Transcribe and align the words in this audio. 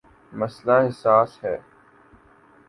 مسئلہ 0.33 0.77
حساس 0.87 1.31
ہے۔ 1.43 1.55